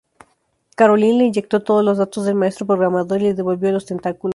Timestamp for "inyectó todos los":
1.25-1.99